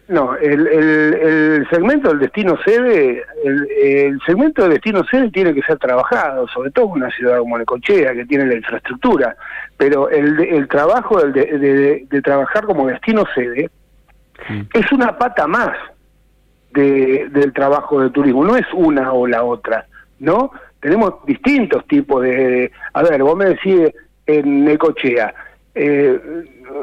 No, 0.08 0.36
el, 0.36 0.66
el, 0.66 1.68
segmento 1.70 2.10
del 2.10 2.18
destino 2.18 2.58
sede, 2.64 3.22
el, 3.44 4.20
segmento 4.26 4.62
del 4.62 4.72
destino 4.72 5.04
sede 5.04 5.30
tiene 5.30 5.54
que 5.54 5.62
ser 5.62 5.78
trabajado, 5.78 6.48
sobre 6.48 6.70
todo 6.72 6.86
en 6.86 7.02
una 7.02 7.10
ciudad 7.10 7.38
como 7.38 7.56
Necochea, 7.56 8.12
que 8.12 8.26
tiene 8.26 8.46
la 8.46 8.56
infraestructura, 8.56 9.36
pero 9.76 10.10
el, 10.10 10.40
el 10.40 10.68
trabajo 10.68 11.20
de, 11.22 12.06
de, 12.10 12.22
trabajar 12.22 12.64
como 12.64 12.88
destino 12.88 13.24
sede 13.34 13.70
es 14.74 14.92
una 14.92 15.16
pata 15.16 15.46
más 15.46 15.70
de, 16.72 17.28
del 17.30 17.52
trabajo 17.52 18.00
de 18.00 18.10
turismo, 18.10 18.44
no 18.44 18.56
es 18.56 18.66
una 18.74 19.12
o 19.12 19.26
la 19.26 19.44
otra, 19.44 19.86
¿no? 20.18 20.50
Tenemos 20.80 21.24
distintos 21.24 21.86
tipos 21.86 22.22
de... 22.22 22.72
A 22.92 23.02
ver, 23.02 23.22
vos 23.22 23.36
me 23.36 23.46
decís 23.46 23.92
en 24.26 24.64
Necochea, 24.64 25.32
eh, 25.74 26.20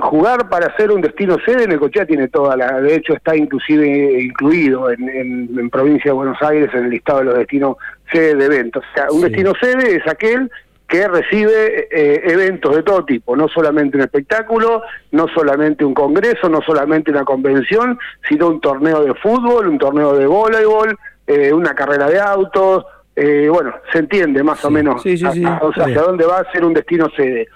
jugar 0.02 0.50
para 0.50 0.76
ser 0.76 0.92
un 0.92 1.02
destino 1.02 1.38
sede, 1.46 1.68
Necochea 1.68 2.06
tiene 2.06 2.28
toda 2.28 2.56
la, 2.56 2.82
de 2.82 2.96
hecho 2.96 3.14
está 3.14 3.36
inclusive 3.36 4.22
incluido 4.22 4.90
en, 4.92 5.10
en, 5.10 5.70
provincia 5.70 6.12
de 6.12 6.16
Buenos 6.16 6.42
Aires 6.42 6.70
en 6.74 6.86
el 6.86 6.90
listado 6.90 7.20
de 7.20 7.26
los 7.26 7.38
destinos 7.38 7.78
sede 8.12 8.36
de 8.36 8.46
eventos. 8.46 8.84
O 8.84 8.94
sea, 8.96 9.08
un 9.12 9.22
destino 9.22 9.54
sede 9.60 9.98
es 9.98 10.08
aquel 10.08 10.50
que 10.88 11.08
recibe 11.08 11.88
eh, 11.92 12.22
eventos 12.26 12.76
de 12.76 12.82
todo 12.82 13.06
tipo, 13.06 13.36
no 13.36 13.48
solamente 13.48 13.96
un 13.96 14.04
espectáculo, 14.04 14.82
no 15.12 15.28
solamente 15.28 15.86
un 15.86 15.94
congreso, 15.94 16.50
no 16.50 16.62
solamente 16.62 17.12
una 17.12 17.24
convención, 17.24 18.00
sino 18.28 18.48
un 18.48 18.60
torneo 18.60 19.04
de 19.04 19.14
fútbol, 19.14 19.68
un 19.68 19.78
torneo 19.78 20.18
de 20.18 20.26
voleibol, 20.26 20.98
eh, 21.28 21.54
una 21.54 21.76
carrera 21.76 22.10
de 22.10 22.20
autos, 22.20 22.86
eh, 23.16 23.48
bueno, 23.52 23.76
se 23.92 24.00
entiende 24.00 24.42
más 24.42 24.66
o 24.66 24.72
menos 24.72 25.04
hacia 25.04 26.02
dónde 26.02 26.26
va 26.26 26.40
a 26.40 26.52
ser 26.52 26.66
un 26.66 26.74
destino 26.74 27.08
sede. 27.16 27.48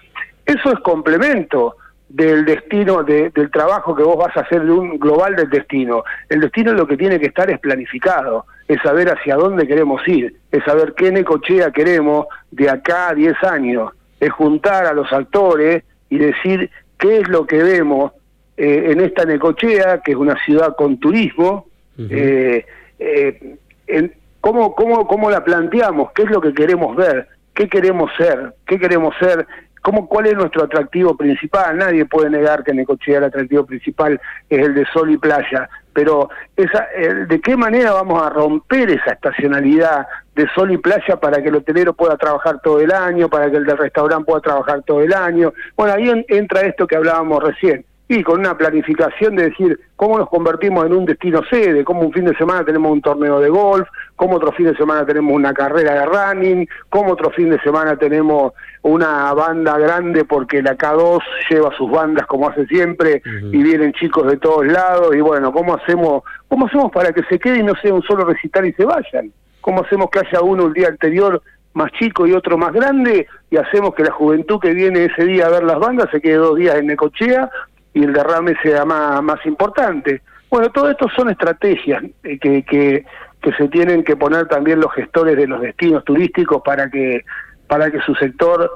Eso 0.46 0.72
es 0.72 0.80
complemento 0.80 1.78
del 2.10 2.46
destino, 2.46 3.04
del 3.04 3.50
trabajo 3.52 3.96
que 3.96 4.04
vos 4.04 4.18
vas 4.18 4.36
a 4.38 4.42
hacer 4.42 4.64
de 4.64 4.72
un 4.72 5.00
global 5.00 5.36
del 5.36 5.50
destino. 5.50 6.04
El 6.30 6.42
destino 6.42 6.74
lo 6.74 6.86
que 6.86 6.96
tiene 6.96 7.20
que 7.20 7.28
estar 7.28 7.50
es 7.50 7.60
planificado, 7.60 8.46
es 8.68 8.80
saber 8.84 9.10
hacia 9.10 9.36
dónde 9.36 9.66
queremos 9.66 10.08
ir, 10.08 10.36
es 10.52 10.64
saber 10.64 10.94
qué 10.94 11.12
necochea 11.12 11.72
queremos 11.72 12.28
de 12.52 12.70
acá 12.70 13.10
a 13.10 13.16
10 13.16 13.44
años, 13.44 13.92
es 14.20 14.32
juntar 14.32 14.86
a 14.86 14.94
los 14.94 15.12
actores 15.12 15.84
y 16.10 16.20
decir 16.20 16.70
qué 17.00 17.20
es 17.20 17.28
lo 17.30 17.48
que 17.48 17.64
vemos 17.64 18.12
eh, 18.58 18.92
en 18.92 19.02
esta 19.02 19.26
necochea, 19.26 20.02
que 20.02 20.12
es 20.12 20.18
una 20.18 20.38
ciudad 20.46 20.76
con 20.76 21.00
turismo, 21.00 21.66
eh, 21.98 22.64
eh, 23.00 24.12
cómo, 24.40 24.76
cómo, 24.76 25.08
cómo 25.08 25.32
la 25.32 25.44
planteamos, 25.44 26.12
qué 26.14 26.24
es 26.24 26.30
lo 26.30 26.40
que 26.40 26.54
queremos 26.54 26.96
ver, 26.96 27.28
qué 27.56 27.68
queremos 27.68 28.12
ser, 28.18 28.54
qué 28.68 28.78
queremos 28.78 29.16
ser 29.20 29.48
¿Cómo, 29.84 30.08
¿Cuál 30.08 30.28
es 30.28 30.36
nuestro 30.36 30.64
atractivo 30.64 31.18
principal? 31.18 31.78
Nadie 31.78 32.06
puede 32.06 32.30
negar 32.30 32.64
que 32.64 32.74
Necochea 32.74 33.18
el 33.18 33.26
atractivo 33.26 33.66
principal 33.66 34.20
es 34.50 34.66
el 34.66 34.74
de 34.74 34.86
sol 34.94 35.12
y 35.12 35.18
playa, 35.18 35.70
pero 35.92 36.30
esa, 36.56 36.88
¿de 37.28 37.42
qué 37.42 37.58
manera 37.58 37.92
vamos 37.92 38.24
a 38.24 38.30
romper 38.30 38.90
esa 38.90 39.12
estacionalidad 39.12 40.08
de 40.36 40.48
sol 40.56 40.72
y 40.72 40.78
playa 40.78 41.18
para 41.18 41.44
que 41.44 41.50
el 41.50 41.56
hotelero 41.56 41.92
pueda 41.94 42.16
trabajar 42.16 42.62
todo 42.64 42.80
el 42.80 42.94
año, 42.94 43.28
para 43.28 43.52
que 43.52 43.58
el 43.58 43.66
del 43.66 43.78
restaurante 43.78 44.26
pueda 44.26 44.40
trabajar 44.40 44.84
todo 44.84 45.02
el 45.02 45.14
año? 45.14 45.54
Bueno, 45.76 45.94
ahí 45.96 46.26
entra 46.30 46.62
esto 46.62 46.88
que 46.88 46.96
hablábamos 46.96 47.44
recién 47.44 47.86
y 48.08 48.22
con 48.22 48.40
una 48.42 48.58
planificación 48.58 49.36
de 49.36 49.50
decir 49.50 49.80
cómo 49.96 50.18
nos 50.18 50.30
convertimos 50.30 50.86
en 50.86 50.94
un 50.94 51.06
destino 51.06 51.42
sede, 51.50 51.86
cómo 51.86 52.02
un 52.02 52.12
fin 52.12 52.26
de 52.26 52.36
semana 52.36 52.66
tenemos 52.66 52.92
un 52.92 53.02
torneo 53.02 53.40
de 53.40 53.50
golf, 53.50 53.88
cómo 54.16 54.36
otro 54.36 54.52
fin 54.52 54.68
de 54.68 54.76
semana 54.76 55.06
tenemos 55.06 55.34
una 55.34 55.54
carrera 55.54 55.94
de 55.94 56.06
running, 56.06 56.68
cómo 56.90 57.14
otro 57.14 57.30
fin 57.32 57.50
de 57.50 57.60
semana 57.62 57.96
tenemos 57.96 58.54
una 58.82 59.34
banda 59.34 59.78
grande 59.78 60.26
porque 60.26 60.62
la 60.62 60.78
K2 60.78 61.22
lleva 61.50 61.76
sus 61.78 61.90
bandas 61.90 62.28
como 62.28 62.50
hace 62.50 62.66
siempre 62.68 63.22
y 63.52 63.64
vienen 63.64 63.94
chicos 63.94 64.28
de 64.28 64.38
todos 64.38 64.68
lados 64.68 65.16
y 65.16 65.22
bueno, 65.22 65.54
cómo 65.54 65.76
hacemos, 65.76 66.24
cómo 66.50 66.68
hacemos 66.68 66.92
para 66.92 67.14
que 67.14 67.24
se 67.24 67.40
quede 67.40 67.60
y 67.60 67.64
no 67.64 67.74
sea 67.82 67.94
un 67.94 68.04
solo 68.04 68.26
recital 68.26 68.66
y 68.66 68.74
se 68.74 68.84
vayan, 68.84 69.32
cómo 69.62 69.82
hacemos 69.82 70.10
que 70.10 70.20
haya 70.20 70.42
uno 70.42 70.68
el 70.68 70.74
día 70.74 70.90
anterior 70.90 71.42
más 71.74 71.92
chico 71.94 72.28
y 72.28 72.34
otro 72.34 72.58
más 72.58 72.72
grande 72.72 73.28
y 73.50 73.58
hacemos 73.58 73.96
que 73.96 74.04
la 74.04 74.12
juventud 74.12 74.60
que 74.60 74.74
viene 74.74 75.06
ese 75.06 75.26
día 75.26 75.48
a 75.48 75.50
ver 75.50 75.64
las 75.64 75.80
bandas 75.80 76.08
se 76.12 76.22
quede 76.22 76.36
dos 76.36 76.58
días 76.58 76.76
en 76.76 76.88
Necochea 76.88 77.50
y 77.94 78.04
el 78.04 78.14
derrame 78.14 78.56
sea 78.62 78.86
más, 78.86 79.22
más 79.22 79.46
importante. 79.46 80.22
Bueno, 80.50 80.70
todo 80.70 80.90
esto 80.90 81.08
son 81.16 81.30
estrategias 81.30 82.04
eh, 82.24 82.38
que, 82.38 82.64
que, 82.64 83.06
se 83.58 83.68
tienen 83.68 84.04
que 84.04 84.16
poner 84.16 84.48
también 84.48 84.80
los 84.80 84.94
gestores 84.94 85.36
de 85.36 85.48
los 85.48 85.60
destinos 85.62 86.06
turísticos 86.06 86.62
para 86.64 86.90
que, 86.90 87.26
para 87.68 87.92
que 87.92 88.00
su 88.02 88.16
sector 88.16 88.72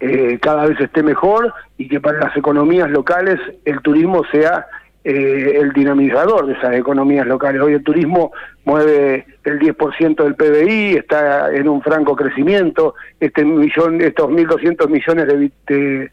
eh, 0.00 0.38
cada 0.40 0.66
vez 0.66 0.80
esté 0.80 1.02
mejor 1.02 1.54
y 1.78 1.88
que 1.88 2.00
para 2.00 2.18
las 2.18 2.36
economías 2.36 2.90
locales 2.90 3.38
el 3.64 3.80
turismo 3.82 4.24
sea 4.32 4.66
eh, 5.04 5.58
el 5.60 5.72
dinamizador 5.72 6.46
de 6.46 6.54
esas 6.54 6.74
economías 6.74 7.26
locales. 7.26 7.60
Hoy 7.62 7.74
el 7.74 7.84
turismo 7.84 8.32
mueve 8.64 9.26
el 9.44 9.60
10% 9.60 10.24
del 10.24 10.34
PBI, 10.34 10.96
está 10.96 11.54
en 11.54 11.68
un 11.68 11.82
franco 11.82 12.16
crecimiento, 12.16 12.94
este 13.20 13.44
millón, 13.44 14.00
estos 14.00 14.28
1.200 14.30 14.88
millones 14.88 15.52
de 15.66 16.10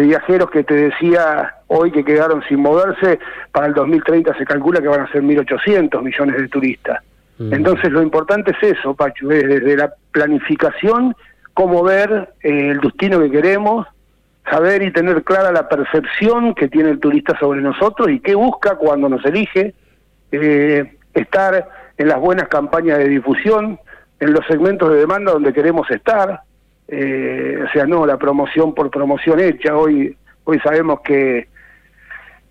de 0.00 0.06
viajeros 0.06 0.50
que 0.50 0.64
te 0.64 0.74
decía 0.74 1.54
hoy 1.66 1.92
que 1.92 2.04
quedaron 2.04 2.42
sin 2.48 2.60
moverse, 2.60 3.18
para 3.52 3.66
el 3.66 3.74
2030 3.74 4.36
se 4.36 4.46
calcula 4.46 4.80
que 4.80 4.88
van 4.88 5.02
a 5.02 5.12
ser 5.12 5.22
1.800 5.22 6.02
millones 6.02 6.36
de 6.36 6.48
turistas. 6.48 7.02
Mm. 7.38 7.52
Entonces 7.52 7.92
lo 7.92 8.02
importante 8.02 8.52
es 8.52 8.78
eso, 8.78 8.94
Pachu, 8.94 9.30
es 9.30 9.46
desde 9.46 9.76
la 9.76 9.92
planificación, 10.10 11.14
cómo 11.52 11.82
ver 11.82 12.32
eh, 12.42 12.70
el 12.70 12.80
destino 12.80 13.20
que 13.20 13.30
queremos, 13.30 13.86
saber 14.50 14.82
y 14.82 14.90
tener 14.90 15.22
clara 15.22 15.52
la 15.52 15.68
percepción 15.68 16.54
que 16.54 16.68
tiene 16.68 16.90
el 16.90 16.98
turista 16.98 17.38
sobre 17.38 17.60
nosotros 17.60 18.08
y 18.10 18.20
qué 18.20 18.34
busca 18.34 18.76
cuando 18.76 19.08
nos 19.08 19.24
elige, 19.26 19.74
eh, 20.32 20.96
estar 21.12 21.68
en 21.98 22.08
las 22.08 22.18
buenas 22.18 22.48
campañas 22.48 22.98
de 22.98 23.08
difusión, 23.08 23.78
en 24.18 24.32
los 24.32 24.46
segmentos 24.46 24.90
de 24.90 24.98
demanda 24.98 25.32
donde 25.32 25.52
queremos 25.52 25.90
estar, 25.90 26.40
eh, 26.92 27.64
o 27.64 27.72
sea, 27.72 27.86
no 27.86 28.04
la 28.04 28.16
promoción 28.16 28.74
por 28.74 28.90
promoción 28.90 29.38
hecha. 29.38 29.76
Hoy, 29.76 30.16
hoy 30.44 30.58
sabemos 30.58 31.00
que, 31.02 31.48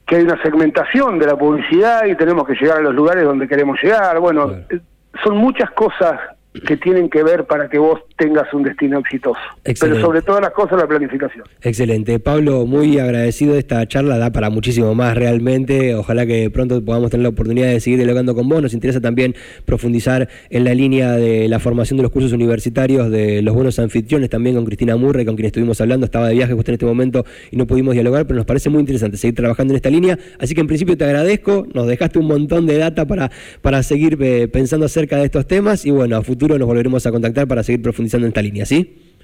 que 0.05 0.15
hay 0.15 0.23
una 0.23 0.41
segmentación 0.41 1.19
de 1.19 1.27
la 1.27 1.35
publicidad 1.35 2.05
y 2.05 2.15
tenemos 2.15 2.47
que 2.47 2.53
llegar 2.53 2.77
a 2.77 2.81
los 2.81 2.95
lugares 2.95 3.25
donde 3.25 3.47
queremos 3.47 3.77
llegar. 3.83 4.17
Bueno, 4.19 4.51
eh, 4.69 4.79
son 5.23 5.37
muchas 5.37 5.69
cosas 5.71 6.19
que 6.65 6.77
tienen 6.77 7.09
que 7.09 7.21
ver 7.23 7.45
para 7.45 7.69
que 7.69 7.77
vos 7.77 7.99
tengas 8.17 8.51
un 8.53 8.63
destino 8.63 8.99
exitoso. 8.99 9.39
Excelente. 9.63 9.79
Pero 9.81 10.01
sobre 10.01 10.21
todas 10.23 10.41
las 10.41 10.51
cosas 10.51 10.79
la 10.79 10.87
planificación. 10.87 11.43
Excelente. 11.61 12.19
Pablo, 12.19 12.65
muy 12.65 12.97
agradecido 12.97 13.53
de 13.53 13.59
esta 13.59 13.87
charla, 13.87 14.17
da 14.17 14.31
para 14.31 14.49
muchísimo 14.49 14.95
más 14.95 15.15
realmente. 15.15 15.93
Ojalá 15.93 16.25
que 16.25 16.49
pronto 16.49 16.83
podamos 16.83 17.11
tener 17.11 17.23
la 17.23 17.29
oportunidad 17.29 17.67
de 17.67 17.79
seguir 17.79 17.99
dialogando 17.99 18.33
con 18.33 18.49
vos. 18.49 18.63
Nos 18.63 18.73
interesa 18.73 18.99
también 18.99 19.35
profundizar 19.65 20.27
en 20.49 20.63
la 20.63 20.73
línea 20.73 21.11
de 21.13 21.47
la 21.47 21.59
formación 21.59 21.97
de 21.97 22.03
los 22.03 22.11
cursos 22.11 22.33
universitarios 22.33 23.11
de 23.11 23.43
los 23.43 23.53
buenos 23.53 23.77
anfitriones, 23.77 24.29
también 24.29 24.55
con 24.55 24.65
Cristina 24.65 24.95
Murray, 24.95 25.25
con 25.25 25.35
quien 25.35 25.45
estuvimos 25.45 25.79
hablando. 25.81 26.05
Estaba 26.05 26.29
de 26.29 26.33
viaje 26.33 26.53
justo 26.53 26.71
en 26.71 26.73
este 26.73 26.85
momento 26.85 27.25
y 27.51 27.57
no 27.57 27.67
pudimos 27.67 27.93
dialogar, 27.93 28.25
pero 28.25 28.37
nos 28.37 28.45
parece 28.45 28.71
muy 28.71 28.79
interesante 28.79 29.17
seguir 29.17 29.35
trabajando 29.35 29.73
en 29.73 29.75
esta 29.75 29.91
línea. 29.91 30.17
Así 30.39 30.55
que 30.55 30.61
en 30.61 30.67
principio 30.67 30.97
te 30.97 31.05
agradezco, 31.05 31.67
nos 31.75 31.85
dejaste 31.85 32.17
un 32.17 32.25
montón 32.25 32.65
de 32.65 32.77
data 32.77 33.05
para, 33.05 33.29
para 33.61 33.83
seguir 33.83 34.17
eh, 34.19 34.47
pensando 34.47 34.87
acerca 34.87 35.17
de 35.17 35.25
estos 35.25 35.45
temas 35.45 35.85
y 35.85 35.91
bueno, 35.91 36.17
a 36.17 36.23
futuro 36.23 36.38
nos 36.47 36.67
volveremos 36.67 37.05
a 37.05 37.11
contactar 37.11 37.47
para 37.47 37.63
seguir 37.63 37.81
profundizando 37.81 38.25
en 38.25 38.29
esta 38.29 38.41
línea, 38.41 38.65
¿sí? 38.65 39.15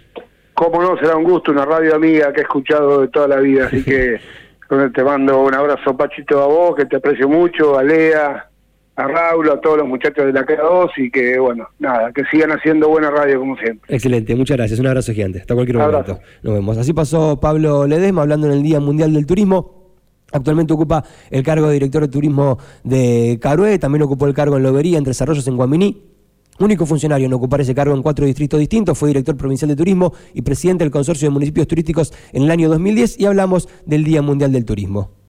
Cómo 0.54 0.82
no, 0.82 0.98
será 0.98 1.18
un 1.18 1.24
gusto, 1.24 1.52
una 1.52 1.66
radio 1.66 1.96
amiga 1.96 2.32
que 2.32 2.40
he 2.42 2.44
escuchado 2.44 3.02
de 3.02 3.08
toda 3.10 3.28
la 3.28 3.38
vida, 3.38 3.68
así 3.68 3.84
que 3.84 4.20
te 4.94 5.04
mando 5.04 5.42
un 5.42 5.54
abrazo, 5.54 5.96
Pachito, 5.96 6.42
a 6.42 6.48
vos, 6.48 6.76
que 6.76 6.86
te 6.86 6.96
aprecio 6.96 7.28
mucho, 7.30 7.78
a 7.78 7.84
Lea, 7.84 8.50
a 8.96 9.08
Raúl, 9.08 9.50
a 9.50 9.60
todos 9.60 9.78
los 9.80 9.88
muchachos 9.88 10.26
de 10.26 10.34
la 10.34 10.46
K2 10.46 10.90
y 10.98 11.12
que, 11.12 11.38
bueno, 11.38 11.68
nada, 11.80 12.12
que 12.14 12.24
sigan 12.32 12.52
haciendo 12.52 12.88
buena 12.88 13.12
radio 13.12 13.40
como 13.40 13.58
siempre. 13.58 13.94
Excelente, 13.94 14.36
muchas 14.36 14.58
gracias, 14.58 14.80
un 14.80 14.88
abrazo 14.88 15.14
gigante, 15.14 15.40
hasta 15.40 15.54
cualquier 15.54 15.78
momento. 15.78 16.20
Nos 16.42 16.54
vemos. 16.54 16.78
Así 16.78 16.94
pasó 16.94 17.40
Pablo 17.40 17.86
Ledesma 17.86 18.22
hablando 18.22 18.48
en 18.48 18.54
el 18.54 18.64
Día 18.64 18.80
Mundial 18.80 19.14
del 19.14 19.26
Turismo. 19.26 19.84
Actualmente 20.32 20.74
ocupa 20.74 21.04
el 21.30 21.44
cargo 21.44 21.68
de 21.68 21.74
director 21.74 22.02
de 22.02 22.08
turismo 22.08 22.58
de 22.84 23.38
Carué, 23.42 23.78
también 23.80 24.02
ocupó 24.02 24.26
el 24.26 24.34
cargo 24.34 24.58
en 24.58 24.64
Lobería, 24.64 24.98
en 24.98 25.04
Tres 25.04 25.22
Arroyos, 25.22 25.48
en 25.48 25.56
Guaminí. 25.56 26.15
Único 26.58 26.86
funcionario 26.86 27.26
en 27.26 27.34
ocupar 27.34 27.60
ese 27.60 27.76
cargo 27.76 27.94
en 27.94 28.02
cuatro 28.02 28.26
distritos 28.26 28.60
distintos, 28.60 28.98
fue 28.98 29.10
director 29.10 29.36
provincial 29.36 29.68
de 29.68 29.76
turismo 29.76 30.14
y 30.34 30.42
presidente 30.42 30.86
del 30.86 30.92
Consorcio 30.92 31.28
de 31.28 31.34
Municipios 31.34 31.68
Turísticos 31.68 32.14
en 32.32 32.44
el 32.44 32.52
año 32.52 32.70
2010 32.70 33.20
y 33.20 33.26
hablamos 33.26 33.68
del 33.86 34.06
Día 34.06 34.22
Mundial 34.22 34.54
del 34.54 34.64
Turismo. 34.64 35.16